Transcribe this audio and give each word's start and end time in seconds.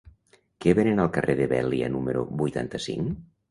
Què 0.65 0.73
venen 0.79 1.01
al 1.03 1.11
carrer 1.19 1.35
de 1.43 1.47
Vèlia 1.53 1.91
número 1.99 2.25
vuitanta-cinc? 2.43 3.17